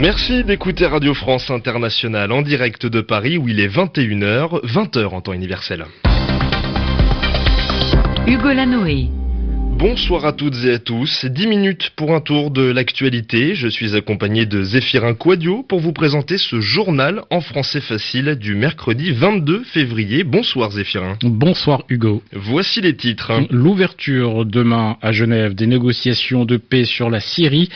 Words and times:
Merci 0.00 0.44
d'écouter 0.44 0.86
Radio 0.86 1.12
France 1.12 1.50
Internationale 1.50 2.32
en 2.32 2.40
direct 2.40 2.86
de 2.86 3.02
Paris 3.02 3.36
où 3.36 3.48
il 3.48 3.60
est 3.60 3.68
21h, 3.68 4.64
20h 4.64 5.08
en 5.08 5.20
temps 5.20 5.34
universel. 5.34 5.84
Hugo 8.26 8.48
Lanoé. 8.48 9.10
Bonsoir 9.80 10.26
à 10.26 10.34
toutes 10.34 10.62
et 10.66 10.74
à 10.74 10.78
tous. 10.78 11.24
10 11.24 11.46
minutes 11.46 11.92
pour 11.96 12.14
un 12.14 12.20
tour 12.20 12.50
de 12.50 12.60
l'actualité. 12.60 13.54
Je 13.54 13.66
suis 13.66 13.96
accompagné 13.96 14.44
de 14.44 14.62
Zéphirin 14.62 15.14
Quadio 15.14 15.62
pour 15.62 15.80
vous 15.80 15.94
présenter 15.94 16.36
ce 16.36 16.60
journal 16.60 17.22
en 17.30 17.40
français 17.40 17.80
facile 17.80 18.34
du 18.34 18.54
mercredi 18.54 19.10
22 19.10 19.64
février. 19.64 20.22
Bonsoir 20.22 20.70
Zéphirin. 20.72 21.16
Bonsoir 21.22 21.84
Hugo. 21.88 22.22
Voici 22.34 22.82
les 22.82 22.94
titres. 22.94 23.32
L'ouverture 23.48 24.44
demain 24.44 24.98
à 25.00 25.12
Genève 25.12 25.54
des 25.54 25.66
négociations 25.66 26.44
de 26.44 26.58
paix 26.58 26.84
sur 26.84 27.08
la 27.08 27.20
Syrie. 27.20 27.70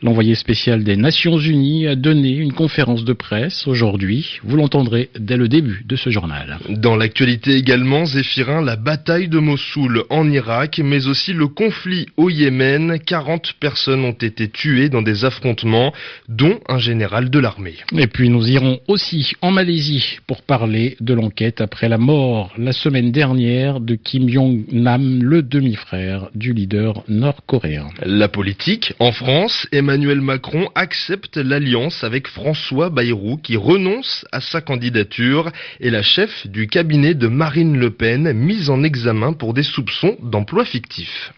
L'envoyé 0.00 0.36
spécial 0.36 0.84
des 0.84 0.96
Nations 0.96 1.38
Unies 1.38 1.88
a 1.88 1.96
donné 1.96 2.30
une 2.30 2.52
conférence 2.52 3.04
de 3.04 3.12
presse 3.12 3.66
aujourd'hui. 3.66 4.38
Vous 4.44 4.56
l'entendrez 4.56 5.10
dès 5.18 5.36
le 5.36 5.48
début 5.48 5.84
de 5.84 5.96
ce 5.96 6.10
journal. 6.10 6.58
Dans 6.68 6.94
l'actualité 6.94 7.56
également, 7.56 8.04
Zéphirin, 8.04 8.62
la 8.62 8.76
bataille 8.76 9.26
de 9.26 9.40
Mossoul 9.40 10.04
en 10.08 10.30
Irak, 10.30 10.80
mais 10.84 11.08
aussi 11.08 11.32
le 11.32 11.48
conflit 11.48 12.06
au 12.16 12.30
Yémen. 12.30 13.00
40 13.04 13.54
personnes 13.54 14.04
ont 14.04 14.12
été 14.12 14.48
tuées 14.48 14.88
dans 14.88 15.02
des 15.02 15.24
affrontements, 15.24 15.92
dont 16.28 16.60
un 16.68 16.78
général 16.78 17.28
de 17.28 17.38
l'armée. 17.40 17.74
Et 17.96 18.06
puis 18.06 18.28
nous 18.28 18.48
irons 18.48 18.78
aussi 18.86 19.32
en 19.42 19.50
Malaisie 19.50 20.18
pour 20.28 20.42
parler 20.42 20.96
de 21.00 21.14
l'enquête 21.14 21.60
après 21.60 21.88
la 21.88 21.98
mort 21.98 22.52
la 22.56 22.72
semaine 22.72 23.10
dernière 23.10 23.80
de 23.80 23.96
Kim 23.96 24.28
Jong-nam, 24.28 25.24
le 25.24 25.42
demi-frère 25.42 26.28
du 26.36 26.52
leader 26.52 27.02
nord-coréen. 27.08 27.88
La 28.04 28.28
politique 28.28 28.92
en 29.00 29.10
France, 29.10 29.66
Emmanuel 29.88 30.20
Macron 30.20 30.68
accepte 30.74 31.38
l'alliance 31.38 32.04
avec 32.04 32.28
François 32.28 32.90
Bayrou 32.90 33.38
qui 33.38 33.56
renonce 33.56 34.26
à 34.32 34.42
sa 34.42 34.60
candidature 34.60 35.50
et 35.80 35.88
la 35.88 36.02
chef 36.02 36.46
du 36.46 36.66
cabinet 36.66 37.14
de 37.14 37.26
Marine 37.26 37.78
Le 37.78 37.88
Pen 37.88 38.30
mise 38.34 38.68
en 38.68 38.82
examen 38.82 39.32
pour 39.32 39.54
des 39.54 39.62
soupçons 39.62 40.18
d'emploi 40.22 40.66
fictif. 40.66 41.32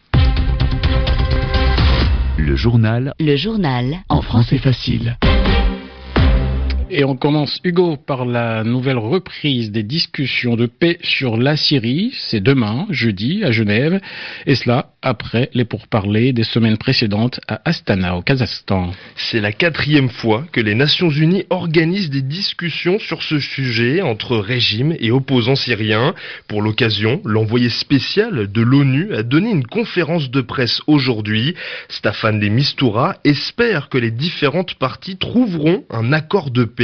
Le 2.39 2.57
journal. 2.57 3.15
Le 3.21 3.37
journal. 3.37 3.99
En 4.09 4.21
français 4.21 4.59
facile. 4.59 5.17
Et 6.93 7.05
on 7.05 7.15
commence, 7.15 7.61
Hugo, 7.63 7.97
par 7.97 8.25
la 8.25 8.65
nouvelle 8.65 8.99
reprise 8.99 9.71
des 9.71 9.85
discussions 9.85 10.57
de 10.57 10.67
paix 10.67 10.99
sur 11.03 11.37
la 11.37 11.57
Syrie. 11.57 12.13
C'est 12.19 12.41
demain, 12.41 12.87
jeudi, 12.91 13.45
à 13.45 13.53
Genève. 13.53 14.01
Et 14.45 14.57
cela 14.57 14.91
après 15.01 15.51
les 15.55 15.65
pourparlers 15.65 16.33
des 16.33 16.43
semaines 16.43 16.77
précédentes 16.77 17.41
à 17.47 17.61
Astana, 17.65 18.17
au 18.17 18.23
Kazakhstan. 18.23 18.91
C'est 19.15 19.41
la 19.41 19.53
quatrième 19.53 20.09
fois 20.09 20.45
que 20.51 20.61
les 20.61 20.75
Nations 20.75 21.11
Unies 21.11 21.45
organisent 21.49 22.11
des 22.11 22.23
discussions 22.23 22.99
sur 22.99 23.23
ce 23.23 23.39
sujet 23.39 24.03
entre 24.03 24.37
régime 24.37 24.95
et 24.99 25.13
opposants 25.13 25.55
syriens. 25.55 26.15
Pour 26.49 26.61
l'occasion, 26.61 27.23
l'envoyé 27.25 27.71
spécial 27.71 28.51
de 28.51 28.63
l'ONU 28.63 29.15
a 29.15 29.23
donné 29.23 29.51
une 29.51 29.67
conférence 29.67 30.29
de 30.31 30.41
presse 30.41 30.83
aujourd'hui. 30.89 31.55
Staffan 31.89 32.35
de 32.41 32.49
Mistura 32.49 33.17
espère 33.25 33.89
que 33.89 33.99
les 33.99 34.11
différentes 34.11 34.75
parties 34.75 35.17
trouveront 35.17 35.85
un 35.89 36.13
accord 36.13 36.51
de 36.51 36.65
paix 36.65 36.80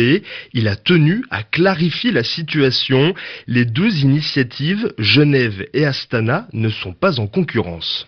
il 0.53 0.69
a 0.69 0.77
tenu 0.77 1.25
à 1.31 1.43
clarifier 1.43 2.13
la 2.13 2.25
situation. 2.25 3.15
Les 3.47 3.65
deux 3.65 3.99
initiatives, 3.99 4.93
Genève 4.99 5.67
et 5.73 5.85
Astana, 5.85 6.47
ne 6.53 6.69
sont 6.69 6.93
pas 6.93 7.21
en 7.21 7.27
concurrence. 7.27 8.07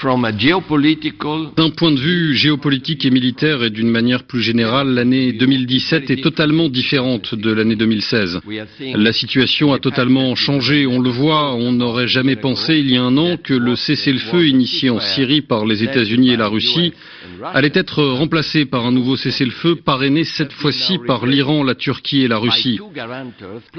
D'un 0.00 1.70
point 1.70 1.90
de 1.90 1.98
vue 1.98 2.36
géopolitique 2.36 3.04
et 3.04 3.10
militaire 3.10 3.64
et 3.64 3.70
d'une 3.70 3.90
manière 3.90 4.22
plus 4.22 4.42
générale, 4.42 4.94
l'année 4.94 5.32
2017 5.32 6.10
est 6.10 6.22
totalement 6.22 6.68
différente 6.68 7.34
de 7.34 7.50
l'année 7.50 7.74
2016. 7.74 8.40
La 8.94 9.12
situation 9.12 9.72
a 9.72 9.80
totalement 9.80 10.36
changé, 10.36 10.86
on 10.86 11.00
le 11.00 11.10
voit, 11.10 11.52
on 11.54 11.72
n'aurait 11.72 12.06
jamais 12.06 12.36
pensé 12.36 12.78
il 12.78 12.92
y 12.92 12.96
a 12.96 13.02
un 13.02 13.16
an 13.16 13.36
que 13.42 13.54
le 13.54 13.74
cessez-le-feu 13.74 14.46
initié 14.46 14.90
en 14.90 15.00
Syrie 15.00 15.40
par 15.40 15.66
les 15.66 15.82
États-Unis 15.82 16.30
et 16.30 16.36
la 16.36 16.46
Russie 16.46 16.92
allait 17.42 17.72
être 17.74 18.04
remplacé 18.04 18.66
par 18.66 18.86
un 18.86 18.92
nouveau 18.92 19.16
cessez-le-feu 19.16 19.76
parrainé 19.76 20.22
cette 20.22 20.52
fois-ci 20.52 20.98
par 21.08 21.26
l'Iran, 21.26 21.64
la 21.64 21.74
Turquie 21.74 22.22
et 22.22 22.28
la 22.28 22.38
Russie. 22.38 22.78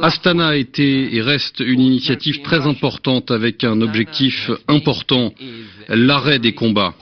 Astana 0.02 0.47
a 0.50 0.56
été 0.58 1.16
et 1.16 1.22
reste 1.22 1.62
une 1.62 1.79
initiative 1.79 2.41
très 2.41 2.68
importante 2.68 3.31
avec 3.31 3.63
un 3.63 3.79
objectif 3.81 4.52
important 4.68 5.34
l'arrêt 6.09 6.40
des 6.40 6.53
combats. 6.53 6.94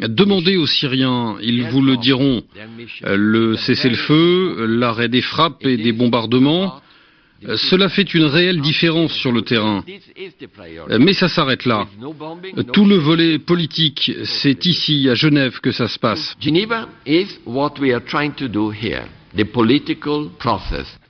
Demandez 0.00 0.56
aux 0.56 0.66
Syriens, 0.66 1.36
ils 1.40 1.62
vous 1.72 1.82
le 1.90 1.96
diront, 1.96 2.42
le 3.04 3.56
cessez-le-feu, 3.56 4.66
l'arrêt 4.82 5.10
des 5.16 5.22
frappes 5.32 5.64
et 5.64 5.76
des 5.76 5.94
bombardements, 6.00 6.80
cela 7.70 7.88
fait 7.88 8.08
une 8.18 8.24
réelle 8.24 8.60
différence 8.60 9.12
sur 9.12 9.30
le 9.30 9.42
terrain. 9.42 9.84
Mais 11.06 11.14
ça 11.20 11.28
s'arrête 11.28 11.64
là. 11.64 11.86
Tout 12.72 12.86
le 12.92 12.96
volet 12.96 13.38
politique, 13.38 14.12
c'est 14.24 14.66
ici, 14.66 15.08
à 15.08 15.14
Genève, 15.14 15.60
que 15.60 15.70
ça 15.70 15.86
se 15.86 15.98
passe. 15.98 16.36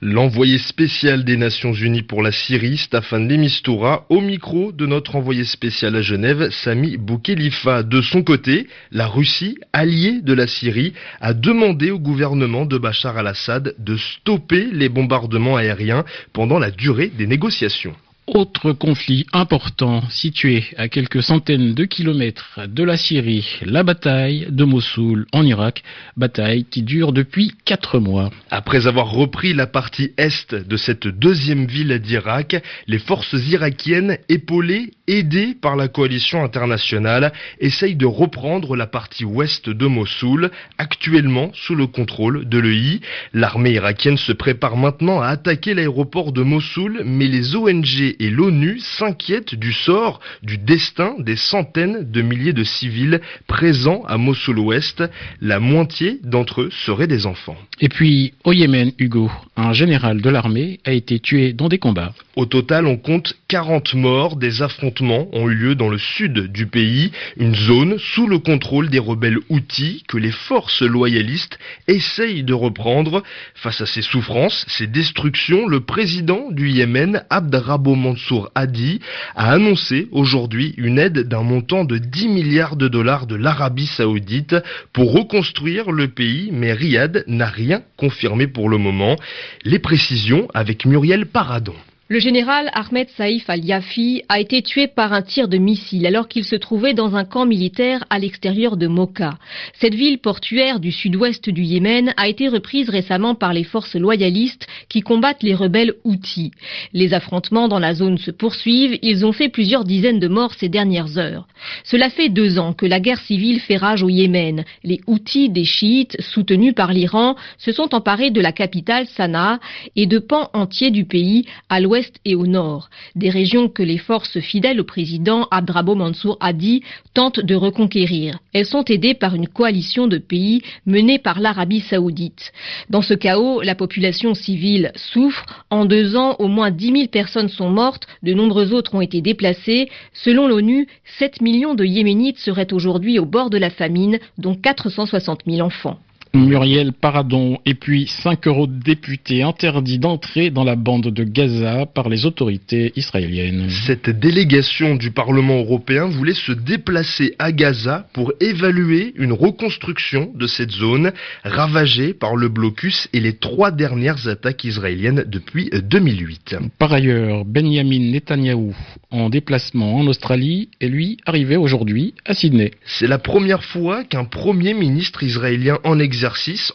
L'envoyé 0.01 0.57
spécial 0.57 1.23
des 1.23 1.37
Nations 1.37 1.73
Unies 1.73 2.03
pour 2.03 2.21
la 2.21 2.31
Syrie, 2.31 2.77
Staffan 2.77 3.27
Lemistura, 3.27 4.05
au 4.09 4.19
micro 4.19 4.71
de 4.71 4.85
notre 4.85 5.15
envoyé 5.15 5.45
spécial 5.45 5.95
à 5.95 6.01
Genève, 6.01 6.49
Sami 6.49 6.97
Boukhelifa. 6.97 7.83
De 7.83 8.01
son 8.01 8.23
côté, 8.23 8.67
la 8.91 9.07
Russie, 9.07 9.57
alliée 9.71 10.21
de 10.21 10.33
la 10.33 10.47
Syrie, 10.47 10.93
a 11.21 11.33
demandé 11.33 11.91
au 11.91 11.99
gouvernement 11.99 12.65
de 12.65 12.77
Bachar 12.77 13.17
al-Assad 13.17 13.75
de 13.79 13.95
stopper 13.95 14.67
les 14.71 14.89
bombardements 14.89 15.55
aériens 15.55 16.03
pendant 16.33 16.59
la 16.59 16.71
durée 16.71 17.11
des 17.17 17.27
négociations. 17.27 17.95
Autre 18.35 18.73
conflit 18.73 19.25
important 19.33 20.07
situé 20.11 20.63
à 20.77 20.87
quelques 20.87 21.23
centaines 21.23 21.73
de 21.73 21.85
kilomètres 21.85 22.59
de 22.67 22.83
la 22.83 22.95
Syrie, 22.95 23.59
la 23.63 23.81
bataille 23.81 24.45
de 24.51 24.65
Mossoul 24.65 25.25
en 25.33 25.43
Irak, 25.43 25.81
bataille 26.15 26.65
qui 26.65 26.83
dure 26.83 27.11
depuis 27.11 27.53
quatre 27.65 27.97
mois. 27.97 28.29
Après 28.51 28.85
avoir 28.85 29.09
repris 29.09 29.55
la 29.55 29.65
partie 29.65 30.11
est 30.17 30.53
de 30.53 30.77
cette 30.77 31.07
deuxième 31.07 31.65
ville 31.65 31.97
d'Irak, 31.97 32.61
les 32.85 32.99
forces 32.99 33.33
irakiennes 33.49 34.19
épaulées, 34.29 34.91
aidées 35.07 35.55
par 35.59 35.75
la 35.75 35.87
coalition 35.87 36.43
internationale, 36.43 37.33
essayent 37.59 37.95
de 37.95 38.05
reprendre 38.05 38.75
la 38.75 38.85
partie 38.85 39.25
ouest 39.25 39.71
de 39.71 39.87
Mossoul, 39.87 40.51
actuellement 40.77 41.49
sous 41.55 41.73
le 41.73 41.87
contrôle 41.87 42.47
de 42.47 42.59
l'EI. 42.59 42.99
L'armée 43.33 43.71
irakienne 43.71 44.17
se 44.17 44.33
prépare 44.33 44.77
maintenant 44.77 45.19
à 45.19 45.29
attaquer 45.29 45.73
l'aéroport 45.73 46.31
de 46.31 46.43
Mossoul, 46.43 47.01
mais 47.03 47.27
les 47.27 47.55
ONG 47.55 48.18
et 48.19 48.29
l'ONU 48.29 48.79
s'inquiètent 48.79 49.55
du 49.55 49.73
sort, 49.73 50.19
du 50.43 50.57
destin 50.57 51.15
des 51.19 51.35
centaines 51.35 52.09
de 52.09 52.21
milliers 52.21 52.53
de 52.53 52.63
civils 52.63 53.21
présents 53.47 54.03
à 54.07 54.17
Mossoul-Ouest. 54.17 55.03
La 55.41 55.59
moitié 55.59 56.19
d'entre 56.23 56.61
eux 56.61 56.69
seraient 56.85 57.07
des 57.07 57.25
enfants. 57.25 57.57
Et 57.81 57.89
puis, 57.89 58.33
au 58.43 58.51
Yémen, 58.51 58.91
Hugo, 58.99 59.31
un 59.55 59.73
général 59.73 60.21
de 60.21 60.29
l'armée 60.29 60.79
a 60.85 60.91
été 60.91 61.19
tué 61.19 61.53
dans 61.53 61.69
des 61.69 61.79
combats. 61.79 62.13
Au 62.35 62.45
total, 62.45 62.85
on 62.85 62.97
compte 62.97 63.35
40 63.47 63.93
morts. 63.93 64.35
Des 64.35 64.61
affrontements 64.61 65.27
ont 65.33 65.49
eu 65.49 65.55
lieu 65.55 65.75
dans 65.75 65.89
le 65.89 65.97
sud 65.97 66.51
du 66.51 66.67
pays, 66.67 67.11
une 67.37 67.55
zone 67.55 67.97
sous 67.97 68.27
le 68.27 68.39
contrôle 68.39 68.89
des 68.89 68.99
rebelles 68.99 69.39
Houthis 69.49 70.03
que 70.07 70.17
les 70.17 70.31
forces 70.31 70.81
loyalistes 70.81 71.57
essayent 71.87 72.43
de 72.43 72.53
reprendre. 72.53 73.23
Face 73.55 73.81
à 73.81 73.85
ces 73.85 74.01
souffrances, 74.01 74.65
ces 74.67 74.87
destructions, 74.87 75.67
le 75.67 75.81
président 75.81 76.51
du 76.51 76.69
Yémen, 76.69 77.23
Abdrabo 77.29 77.95
Mansour 78.09 78.49
Hadi, 78.55 78.99
a 79.35 79.51
annoncé 79.51 80.07
aujourd'hui 80.11 80.73
une 80.77 80.97
aide 80.97 81.27
d'un 81.27 81.43
montant 81.43 81.85
de 81.85 81.99
10 81.99 82.27
milliards 82.27 82.75
de 82.75 82.87
dollars 82.87 83.27
de 83.27 83.35
l'Arabie 83.35 83.85
saoudite 83.85 84.55
pour 84.93 85.13
reconstruire 85.13 85.91
le 85.91 86.07
pays, 86.07 86.49
mais 86.51 86.73
Riyad 86.73 87.23
n'a 87.27 87.45
rien 87.45 87.83
confirmé 87.97 88.47
pour 88.47 88.67
le 88.67 88.79
moment. 88.79 89.15
Les 89.63 89.77
précisions 89.77 90.47
avec 90.55 90.85
Muriel 90.85 91.27
Paradon. 91.27 91.75
Le 92.11 92.17
général 92.17 92.71
Ahmed 92.73 93.07
Saïf 93.17 93.47
al-Yafi 93.51 94.23
a 94.29 94.39
été 94.39 94.63
tué 94.63 94.87
par 94.87 95.13
un 95.13 95.21
tir 95.21 95.47
de 95.47 95.59
missile 95.59 96.07
alors 96.07 96.27
qu'il 96.27 96.43
se 96.43 96.55
trouvait 96.55 96.95
dans 96.95 97.15
un 97.15 97.23
camp 97.23 97.45
militaire 97.45 98.03
à 98.09 98.17
l'extérieur 98.17 98.77
de 98.77 98.87
Mocha. 98.87 99.37
Cette 99.79 99.93
ville 99.93 100.17
portuaire 100.17 100.79
du 100.79 100.91
sud-ouest 100.91 101.51
du 101.51 101.61
Yémen 101.61 102.15
a 102.17 102.27
été 102.27 102.47
reprise 102.47 102.89
récemment 102.89 103.35
par 103.35 103.53
les 103.53 103.63
forces 103.63 103.95
loyalistes 103.95 104.65
qui 104.89 105.01
combattent 105.01 105.43
les 105.43 105.53
rebelles 105.53 105.93
Houthis. 106.03 106.49
Les 106.93 107.13
affrontements 107.13 107.67
dans 107.67 107.77
la 107.77 107.93
zone 107.93 108.17
se 108.17 108.31
poursuivent, 108.31 108.97
ils 109.03 109.23
ont 109.23 109.31
fait 109.31 109.49
plusieurs 109.49 109.83
dizaines 109.83 110.19
de 110.19 110.27
morts 110.27 110.55
ces 110.55 110.67
dernières 110.67 111.19
heures. 111.19 111.47
Cela 111.83 112.09
fait 112.09 112.29
deux 112.29 112.57
ans 112.57 112.73
que 112.73 112.87
la 112.87 112.99
guerre 112.99 113.21
civile 113.21 113.59
fait 113.59 113.77
rage 113.77 114.01
au 114.01 114.09
Yémen. 114.09 114.65
Les 114.83 114.99
Houthis 115.05 115.49
des 115.49 115.63
chiites, 115.63 116.19
soutenus 116.21 116.73
par 116.73 116.91
l'Iran, 116.91 117.35
se 117.59 117.71
sont 117.71 117.93
emparés 117.93 118.31
de 118.31 118.41
la 118.41 118.51
capitale 118.51 119.05
Sanaa 119.15 119.59
et 119.95 120.07
de 120.07 120.17
pans 120.17 120.49
entiers 120.53 120.89
du 120.89 121.05
pays 121.05 121.45
à 121.69 121.79
l'ouest 121.79 121.98
et 122.25 122.35
au 122.35 122.47
nord. 122.47 122.89
Des 123.15 123.29
régions 123.29 123.69
que 123.69 123.83
les 123.83 123.97
forces 123.97 124.39
fidèles 124.39 124.79
au 124.79 124.83
président 124.83 125.47
Abdrabo 125.51 125.95
Mansour 125.95 126.37
Hadi 126.39 126.83
tentent 127.13 127.39
de 127.39 127.55
reconquérir. 127.55 128.39
Elles 128.53 128.65
sont 128.65 128.85
aidées 128.85 129.13
par 129.13 129.35
une 129.35 129.47
coalition 129.47 130.07
de 130.07 130.17
pays 130.17 130.61
menée 130.85 131.19
par 131.19 131.39
l'Arabie 131.39 131.81
saoudite. 131.81 132.51
Dans 132.89 133.01
ce 133.01 133.13
chaos, 133.13 133.61
la 133.61 133.75
population 133.75 134.33
civile 134.35 134.91
souffre. 134.95 135.45
En 135.69 135.85
deux 135.85 136.15
ans, 136.15 136.35
au 136.39 136.47
moins 136.47 136.71
10 136.71 136.91
000 136.91 137.07
personnes 137.07 137.49
sont 137.49 137.69
mortes, 137.69 138.07
de 138.23 138.33
nombreux 138.33 138.73
autres 138.73 138.95
ont 138.95 139.01
été 139.01 139.21
déplacés. 139.21 139.89
Selon 140.13 140.47
l'ONU, 140.47 140.87
7 141.17 141.41
millions 141.41 141.75
de 141.75 141.85
Yéménites 141.85 142.39
seraient 142.39 142.73
aujourd'hui 142.73 143.19
au 143.19 143.25
bord 143.25 143.49
de 143.49 143.57
la 143.57 143.69
famine, 143.69 144.19
dont 144.37 144.55
460 144.55 145.41
000 145.45 145.61
enfants. 145.61 145.99
Muriel 146.35 146.93
Paradon 146.93 147.57
et 147.65 147.73
puis 147.73 148.05
cinq 148.05 148.45
eurodéputés 148.45 149.41
interdits 149.41 149.97
d'entrer 149.97 150.51
dans 150.51 150.63
la 150.63 150.75
bande 150.75 151.07
de 151.07 151.23
Gaza 151.23 151.87
par 151.87 152.07
les 152.07 152.27
autorités 152.27 152.93
israéliennes. 152.95 153.67
Cette 153.87 154.11
délégation 154.11 154.95
du 154.95 155.09
Parlement 155.09 155.57
européen 155.57 156.05
voulait 156.05 156.35
se 156.35 156.51
déplacer 156.51 157.33
à 157.39 157.51
Gaza 157.51 158.07
pour 158.13 158.31
évaluer 158.41 159.13
une 159.15 159.33
reconstruction 159.33 160.31
de 160.35 160.45
cette 160.45 160.71
zone 160.71 161.13
ravagée 161.43 162.13
par 162.13 162.35
le 162.35 162.47
blocus 162.47 163.09
et 163.11 163.19
les 163.19 163.33
trois 163.33 163.71
dernières 163.71 164.27
attaques 164.27 164.63
israéliennes 164.63 165.23
depuis 165.25 165.71
2008. 165.71 166.57
Par 166.77 166.93
ailleurs, 166.93 167.43
Benjamin 167.43 168.11
Netanyahou, 168.11 168.75
en 169.09 169.31
déplacement 169.31 169.95
en 169.95 170.05
Australie, 170.05 170.69
est 170.79 170.89
lui 170.89 171.17
arrivé 171.25 171.55
aujourd'hui 171.55 172.13
à 172.25 172.35
Sydney. 172.35 172.71
C'est 172.85 173.07
la 173.07 173.17
première 173.17 173.63
fois 173.63 174.03
qu'un 174.03 174.25
premier 174.25 174.75
ministre 174.75 175.23
israélien 175.23 175.79
en 175.83 175.97
exercice 175.97 176.18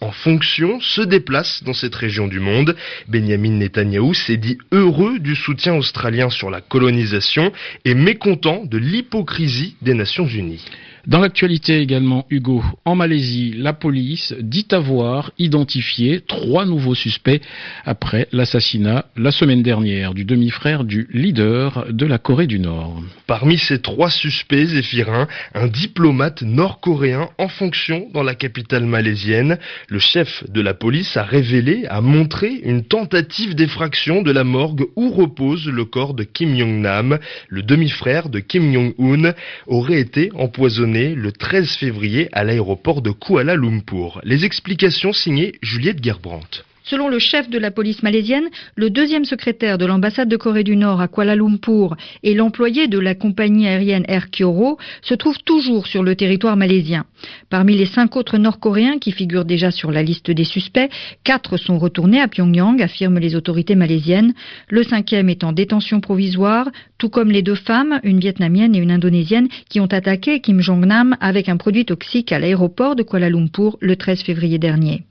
en 0.01 0.11
fonction 0.11 0.81
se 0.81 1.03
déplace 1.03 1.63
dans 1.65 1.75
cette 1.75 1.95
région 1.95 2.29
du 2.29 2.41
monde. 2.41 2.77
Benjamin 3.09 3.51
Netanyahou 3.51 4.15
s'est 4.15 4.37
dit 4.37 4.59
heureux 4.73 5.19
du 5.19 5.35
soutien 5.35 5.75
australien 5.75 6.31
sur 6.31 6.51
la 6.51 6.61
colonisation 6.61 7.53
et 7.85 7.95
mécontent 7.95 8.65
de 8.65 8.79
l'hypocrisie 8.79 9.77
des 9.83 9.95
Nations 9.95 10.27
Unies. 10.27 10.65
Dans 11.07 11.21
l'actualité 11.21 11.81
également, 11.81 12.25
Hugo, 12.31 12.65
en 12.87 12.95
Malaisie, 12.95 13.53
la 13.59 13.75
police 13.75 14.35
dit 14.41 14.67
avoir 14.71 15.33
identifié 15.39 16.23
trois 16.27 16.65
nouveaux 16.65 16.95
suspects 16.95 17.43
après 17.85 18.27
l'assassinat 18.33 19.05
la 19.15 19.31
semaine 19.31 19.63
dernière 19.63 20.15
du 20.15 20.25
demi-frère 20.25 20.83
du 20.83 21.07
leader 21.13 21.89
de 21.91 22.07
la 22.07 22.17
Corée 22.17 22.47
du 22.47 22.59
Nord. 22.59 23.03
Parmi 23.27 23.59
ces 23.59 23.83
trois 23.83 24.09
suspects, 24.09 24.65
Zéphirin, 24.65 25.29
un 25.55 25.67
diplomate 25.67 26.41
nord-coréen 26.41 27.29
en 27.37 27.49
fonction 27.49 28.09
dans 28.15 28.23
la 28.23 28.35
capitale 28.35 28.87
malaisienne. 28.87 29.59
Le 29.89 29.99
chef 29.99 30.43
de 30.51 30.63
la 30.63 30.73
police 30.73 31.19
a 31.19 31.23
révélé, 31.23 31.85
a 31.91 32.01
montré 32.01 32.49
une 32.65 32.83
tentative 32.83 33.55
d'effraction 33.55 34.23
de 34.23 34.33
la 34.33 34.45
morgue 34.45 34.87
où 34.97 35.11
repose 35.11 35.67
le 35.69 35.85
corps 35.85 36.15
de 36.15 36.25
Kim 36.25 36.57
Jong-nam. 36.57 37.19
Le 37.49 37.63
demi-frère 37.63 38.31
de 38.31 38.41
Kim 38.41 38.73
Jong-un 38.73 39.35
aurait 39.67 40.01
été 40.01 40.31
empoisonné 40.35 40.94
le 40.95 41.33
13 41.33 41.71
février 41.71 42.29
à 42.33 42.45
l'aéroport 42.45 43.03
de 43.03 43.11
Kuala 43.11 43.57
Lumpur. 43.57 44.21
Les 44.23 44.45
explications 44.45 45.13
signées 45.13 45.55
Juliette 45.61 46.03
Gerbrandt. 46.03 46.65
Selon 46.87 47.09
le 47.09 47.19
chef 47.19 47.49
de 47.49 47.59
la 47.59 47.71
police 47.71 48.03
malaisienne, 48.03 48.51
le 48.77 48.91
deuxième 48.91 49.25
secrétaire 49.25 49.79
de 49.79 49.87
l'ambassade 49.87 50.29
de 50.29 50.37
Corée 50.37 50.65
du 50.65 50.77
Nord 50.77 51.01
à 51.01 51.09
Kuala 51.09 51.35
Lumpur 51.35 51.97
et 52.23 52.35
l'employé 52.35 52.89
de 52.89 52.99
la 52.99 53.15
compagnie 53.15 53.67
aérienne 53.67 54.05
Air 54.07 54.31
Kyoro 54.31 54.77
se 55.01 55.15
trouvent 55.15 55.43
toujours 55.47 55.87
sur 55.87 56.03
le 56.03 56.15
territoire 56.15 56.59
malaisien. 56.59 57.07
Parmi 57.49 57.75
les 57.75 57.87
cinq 57.87 58.17
autres 58.17 58.37
Nord-Coréens 58.37 58.99
qui 58.99 59.13
figurent 59.13 59.47
déjà 59.47 59.71
sur 59.71 59.91
la 59.93 60.03
liste 60.03 60.31
des 60.31 60.45
suspects, 60.45 60.91
quatre 61.25 61.57
sont 61.57 61.79
retournés 61.79 62.21
à 62.21 62.29
Pyongyang, 62.29 62.83
affirment 62.83 63.19
les 63.19 63.35
autorités 63.35 63.77
malaisiennes. 63.77 64.35
Le 64.69 64.83
cinquième 64.83 65.31
est 65.31 65.43
en 65.43 65.53
détention 65.53 66.03
provisoire, 66.03 66.69
tout 66.99 67.09
comme 67.09 67.31
les 67.31 67.41
deux 67.41 67.55
femmes, 67.55 67.99
une 68.03 68.21
vietnamienne 68.21 68.75
et 68.75 68.79
une 68.81 68.91
indonésienne, 68.91 69.49
qui 69.71 69.81
ont 69.81 69.87
attaqué 69.87 70.41
Kim 70.41 70.61
Jong-nam 70.61 71.17
avec 71.23 71.49
un 71.49 71.57
produit 71.57 71.87
toxique 71.87 72.31
à 72.31 72.39
l'aéroport 72.39 72.95
de 72.95 73.03
Kuala 73.03 73.31
Lumpur 73.31 73.79
le 73.81 73.97
13 73.97 74.23
février 74.23 74.59
dernier. 74.59 75.05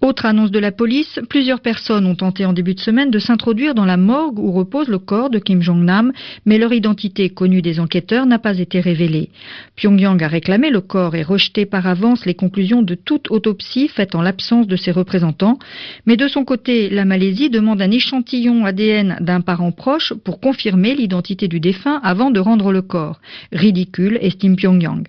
Autre 0.00 0.26
annonce 0.26 0.50
de 0.50 0.58
la 0.58 0.72
police, 0.72 1.18
plusieurs 1.30 1.60
personnes 1.60 2.06
ont 2.06 2.14
tenté 2.14 2.44
en 2.44 2.52
début 2.52 2.74
de 2.74 2.80
semaine 2.80 3.10
de 3.10 3.18
s'introduire 3.18 3.74
dans 3.74 3.86
la 3.86 3.96
morgue 3.96 4.38
où 4.38 4.52
repose 4.52 4.88
le 4.88 4.98
corps 4.98 5.30
de 5.30 5.38
Kim 5.38 5.62
Jong-nam, 5.62 6.12
mais 6.44 6.58
leur 6.58 6.74
identité 6.74 7.30
connue 7.30 7.62
des 7.62 7.80
enquêteurs 7.80 8.26
n'a 8.26 8.38
pas 8.38 8.58
été 8.58 8.80
révélée. 8.80 9.30
Pyongyang 9.76 10.22
a 10.22 10.28
réclamé 10.28 10.68
le 10.68 10.80
corps 10.82 11.14
et 11.14 11.22
rejeté 11.22 11.64
par 11.64 11.86
avance 11.86 12.26
les 12.26 12.34
conclusions 12.34 12.82
de 12.82 12.94
toute 12.94 13.30
autopsie 13.30 13.88
faite 13.88 14.14
en 14.14 14.20
l'absence 14.20 14.66
de 14.66 14.76
ses 14.76 14.90
représentants, 14.90 15.58
mais 16.04 16.16
de 16.18 16.28
son 16.28 16.44
côté, 16.44 16.90
la 16.90 17.04
Malaisie 17.04 17.48
demande 17.48 17.80
un 17.80 17.90
échantillon 17.90 18.66
ADN 18.66 19.16
d'un 19.20 19.40
parent 19.40 19.72
proche 19.72 20.12
pour 20.12 20.38
confirmer 20.38 20.94
l'identité 20.94 21.48
du 21.48 21.60
défunt 21.60 22.00
avant 22.02 22.30
de 22.30 22.40
rendre 22.40 22.72
le 22.72 22.82
corps. 22.82 23.20
Ridicule, 23.52 24.18
estime 24.20 24.56
Pyongyang. 24.56 25.06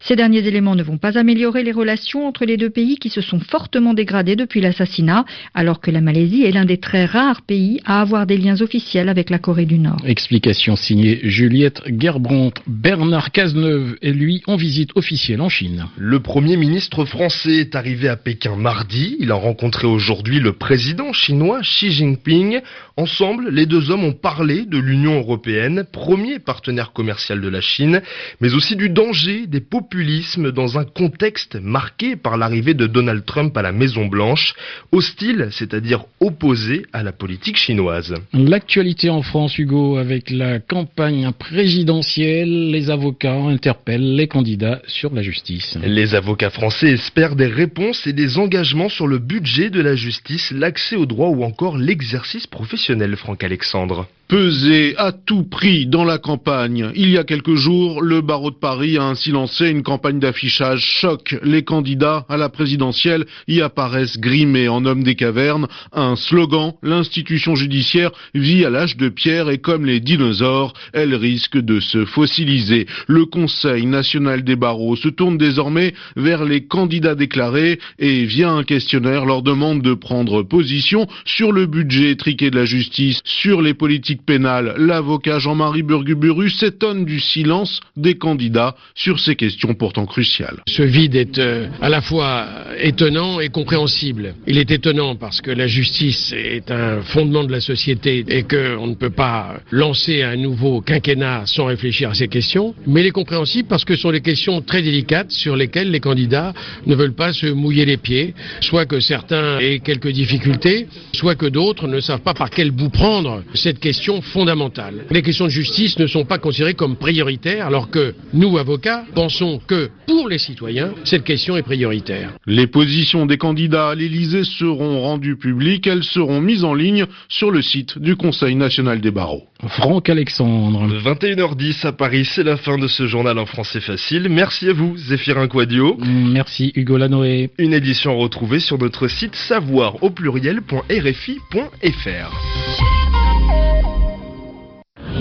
Ces 0.00 0.16
derniers 0.16 0.46
éléments 0.46 0.74
ne 0.74 0.82
vont 0.82 0.98
pas 0.98 1.18
améliorer 1.18 1.64
les 1.64 1.72
relations 1.72 2.26
entre 2.26 2.44
les 2.44 2.56
deux 2.56 2.70
pays 2.70 2.96
qui 2.96 3.10
se 3.10 3.20
sont 3.20 3.40
fortement 3.40 3.87
dégradées 3.94 4.36
depuis 4.36 4.60
l'assassinat, 4.60 5.24
alors 5.54 5.80
que 5.80 5.90
la 5.90 6.00
Malaisie 6.00 6.44
est 6.44 6.50
l'un 6.50 6.64
des 6.64 6.78
très 6.78 7.04
rares 7.04 7.42
pays 7.42 7.80
à 7.84 8.00
avoir 8.00 8.26
des 8.26 8.36
liens 8.36 8.60
officiels 8.60 9.08
avec 9.08 9.30
la 9.30 9.38
Corée 9.38 9.66
du 9.66 9.78
Nord. 9.78 10.02
Explication 10.06 10.76
signée 10.76 11.20
Juliette 11.22 11.82
Gerbrandt. 11.86 12.62
Bernard 12.66 13.32
Cazeneuve 13.32 13.96
est 14.02 14.12
lui 14.12 14.42
en 14.46 14.56
visite 14.56 14.90
officielle 14.94 15.40
en 15.40 15.48
Chine. 15.48 15.86
Le 15.96 16.20
Premier 16.20 16.56
ministre 16.56 17.04
français 17.04 17.56
est 17.56 17.74
arrivé 17.74 18.08
à 18.08 18.16
Pékin 18.16 18.56
mardi. 18.56 19.16
Il 19.20 19.30
a 19.30 19.34
rencontré 19.34 19.86
aujourd'hui 19.86 20.40
le 20.40 20.52
président 20.52 21.12
chinois 21.12 21.60
Xi 21.62 21.90
Jinping. 21.90 22.60
Ensemble, 22.96 23.50
les 23.50 23.66
deux 23.66 23.90
hommes 23.90 24.04
ont 24.04 24.12
parlé 24.12 24.64
de 24.66 24.78
l'Union 24.78 25.18
européenne, 25.18 25.84
premier 25.90 26.38
partenaire 26.38 26.92
commercial 26.92 27.40
de 27.40 27.48
la 27.48 27.60
Chine, 27.60 28.02
mais 28.40 28.54
aussi 28.54 28.76
du 28.76 28.88
danger 28.88 29.46
des 29.46 29.60
populismes 29.60 30.50
dans 30.50 30.78
un 30.78 30.84
contexte 30.84 31.56
marqué 31.56 32.16
par 32.16 32.36
l'arrivée 32.36 32.74
de 32.74 32.86
Donald 32.86 33.24
Trump 33.24 33.56
à 33.56 33.62
la 33.62 33.72
Maison 33.78 34.06
Blanche 34.06 34.54
hostile, 34.92 35.48
c'est-à-dire 35.50 36.04
opposé 36.20 36.84
à 36.92 37.02
la 37.02 37.12
politique 37.12 37.56
chinoise. 37.56 38.14
L'actualité 38.32 39.08
en 39.08 39.22
France, 39.22 39.56
Hugo, 39.56 39.96
avec 39.96 40.30
la 40.30 40.58
campagne 40.58 41.30
présidentielle, 41.32 42.70
les 42.70 42.90
avocats 42.90 43.34
interpellent 43.34 44.16
les 44.16 44.28
candidats 44.28 44.82
sur 44.86 45.14
la 45.14 45.22
justice. 45.22 45.78
Les 45.82 46.14
avocats 46.14 46.50
français 46.50 46.90
espèrent 46.90 47.36
des 47.36 47.46
réponses 47.46 48.06
et 48.06 48.12
des 48.12 48.38
engagements 48.38 48.88
sur 48.88 49.06
le 49.06 49.18
budget 49.18 49.70
de 49.70 49.80
la 49.80 49.94
justice, 49.94 50.50
l'accès 50.50 50.96
au 50.96 51.06
droit 51.06 51.28
ou 51.28 51.44
encore 51.44 51.78
l'exercice 51.78 52.46
professionnel, 52.46 53.16
Franck 53.16 53.44
Alexandre 53.44 54.08
peser 54.28 54.94
à 54.98 55.10
tout 55.10 55.42
prix 55.42 55.86
dans 55.86 56.04
la 56.04 56.18
campagne. 56.18 56.92
Il 56.94 57.08
y 57.08 57.16
a 57.16 57.24
quelques 57.24 57.54
jours, 57.54 58.02
le 58.02 58.20
barreau 58.20 58.50
de 58.50 58.56
Paris 58.56 58.98
a 58.98 59.04
ainsi 59.04 59.30
lancé 59.30 59.70
une 59.70 59.82
campagne 59.82 60.18
d'affichage 60.18 60.84
choc. 60.84 61.34
Les 61.42 61.64
candidats 61.64 62.26
à 62.28 62.36
la 62.36 62.50
présidentielle 62.50 63.24
y 63.46 63.62
apparaissent 63.62 64.18
grimés 64.18 64.68
en 64.68 64.84
hommes 64.84 65.02
des 65.02 65.14
cavernes. 65.14 65.66
Un 65.92 66.14
slogan, 66.14 66.74
l'institution 66.82 67.54
judiciaire 67.54 68.10
vit 68.34 68.66
à 68.66 68.70
l'âge 68.70 68.98
de 68.98 69.08
pierre 69.08 69.48
et 69.48 69.58
comme 69.58 69.86
les 69.86 70.00
dinosaures, 70.00 70.74
elle 70.92 71.14
risque 71.14 71.56
de 71.56 71.80
se 71.80 72.04
fossiliser. 72.04 72.86
Le 73.06 73.24
Conseil 73.24 73.86
national 73.86 74.44
des 74.44 74.56
barreaux 74.56 74.96
se 74.96 75.08
tourne 75.08 75.38
désormais 75.38 75.94
vers 76.16 76.44
les 76.44 76.66
candidats 76.66 77.14
déclarés 77.14 77.78
et 77.98 78.26
via 78.26 78.50
un 78.50 78.64
questionnaire 78.64 79.24
leur 79.24 79.42
demande 79.42 79.80
de 79.80 79.94
prendre 79.94 80.42
position 80.42 81.06
sur 81.24 81.50
le 81.50 81.64
budget 81.64 82.10
étriqué 82.10 82.50
de 82.50 82.56
la 82.56 82.66
justice, 82.66 83.22
sur 83.24 83.62
les 83.62 83.72
politiques 83.72 84.17
pénale, 84.24 84.74
l'avocat 84.78 85.38
Jean-Marie 85.38 85.82
Burguburu 85.82 86.50
s'étonne 86.50 87.04
du 87.04 87.20
silence 87.20 87.80
des 87.96 88.16
candidats 88.16 88.74
sur 88.94 89.20
ces 89.20 89.36
questions 89.36 89.74
pourtant 89.74 90.06
cruciales. 90.06 90.62
Ce 90.68 90.82
vide 90.82 91.14
est 91.14 91.38
euh, 91.38 91.68
à 91.80 91.88
la 91.88 92.00
fois 92.00 92.46
étonnant 92.80 93.40
et 93.40 93.48
compréhensible. 93.48 94.34
Il 94.46 94.58
est 94.58 94.70
étonnant 94.70 95.16
parce 95.16 95.40
que 95.40 95.50
la 95.50 95.66
justice 95.66 96.32
est 96.32 96.70
un 96.70 97.02
fondement 97.02 97.44
de 97.44 97.52
la 97.52 97.60
société 97.60 98.24
et 98.28 98.42
qu'on 98.42 98.86
ne 98.86 98.94
peut 98.94 99.10
pas 99.10 99.60
lancer 99.70 100.22
un 100.22 100.36
nouveau 100.36 100.80
quinquennat 100.80 101.42
sans 101.46 101.66
réfléchir 101.66 102.10
à 102.10 102.14
ces 102.14 102.28
questions. 102.28 102.74
Mais 102.86 103.00
il 103.00 103.06
est 103.06 103.10
compréhensible 103.10 103.68
parce 103.68 103.84
que 103.84 103.96
ce 103.96 104.02
sont 104.02 104.12
des 104.12 104.20
questions 104.20 104.60
très 104.60 104.82
délicates 104.82 105.30
sur 105.30 105.56
lesquelles 105.56 105.90
les 105.90 106.00
candidats 106.00 106.52
ne 106.86 106.94
veulent 106.94 107.14
pas 107.14 107.32
se 107.32 107.46
mouiller 107.46 107.84
les 107.84 107.96
pieds. 107.96 108.34
Soit 108.60 108.86
que 108.86 109.00
certains 109.00 109.58
aient 109.58 109.80
quelques 109.80 110.10
difficultés, 110.10 110.86
soit 111.12 111.34
que 111.34 111.46
d'autres 111.46 111.86
ne 111.86 112.00
savent 112.00 112.20
pas 112.20 112.34
par 112.34 112.50
quel 112.50 112.70
bout 112.70 112.90
prendre 112.90 113.42
cette 113.54 113.80
question 114.08 114.22
fondamentale. 114.22 115.04
Les 115.10 115.20
questions 115.20 115.44
de 115.44 115.50
justice 115.50 115.98
ne 115.98 116.06
sont 116.06 116.24
pas 116.24 116.38
considérées 116.38 116.72
comme 116.72 116.96
prioritaires, 116.96 117.66
alors 117.66 117.90
que 117.90 118.14
nous, 118.32 118.56
avocats, 118.56 119.04
pensons 119.14 119.60
que 119.66 119.90
pour 120.06 120.30
les 120.30 120.38
citoyens, 120.38 120.94
cette 121.04 121.24
question 121.24 121.58
est 121.58 121.62
prioritaire. 121.62 122.32
Les 122.46 122.66
positions 122.66 123.26
des 123.26 123.36
candidats 123.36 123.90
à 123.90 123.94
l'Élysée 123.94 124.44
seront 124.44 125.02
rendues 125.02 125.36
publiques, 125.36 125.86
elles 125.86 126.04
seront 126.04 126.40
mises 126.40 126.64
en 126.64 126.72
ligne 126.72 127.04
sur 127.28 127.50
le 127.50 127.60
site 127.60 127.98
du 127.98 128.16
Conseil 128.16 128.54
national 128.54 129.02
des 129.02 129.10
barreaux. 129.10 129.42
Franck 129.66 130.08
Alexandre. 130.08 130.86
21h10 130.86 131.86
à 131.86 131.92
Paris, 131.92 132.24
c'est 132.24 132.44
la 132.44 132.56
fin 132.56 132.78
de 132.78 132.86
ce 132.86 133.06
journal 133.06 133.38
en 133.38 133.44
français 133.44 133.80
facile. 133.80 134.28
Merci 134.30 134.70
à 134.70 134.72
vous, 134.72 134.96
Zéphirin 134.96 135.48
Quadio. 135.48 135.98
Merci 136.00 136.72
Hugo 136.74 136.96
Lanoé. 136.96 137.50
Une 137.58 137.74
édition 137.74 138.16
retrouvée 138.16 138.60
sur 138.60 138.78
notre 138.78 139.08
site 139.08 139.34
savoir 139.34 140.02
au 140.02 140.08
pluriel.rfi.fr. 140.08 142.87